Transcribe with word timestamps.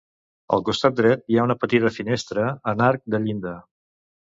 Al 0.55 0.63
costat 0.69 0.95
dret, 1.01 1.21
hi 1.35 1.39
ha 1.41 1.45
una 1.49 1.57
petita 1.67 1.95
finestra 2.01 2.49
en 2.75 2.87
arc 2.91 3.09
de 3.17 3.25
llinda. 3.29 3.59